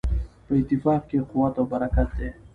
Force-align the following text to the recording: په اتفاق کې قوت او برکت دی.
په 0.45 0.53
اتفاق 0.59 1.01
کې 1.09 1.17
قوت 1.29 1.53
او 1.59 1.65
برکت 1.71 2.09
دی. 2.17 2.29